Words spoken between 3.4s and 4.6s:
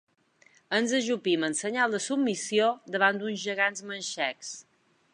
gegants manxecs.